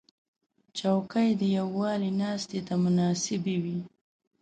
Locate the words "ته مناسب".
2.67-3.43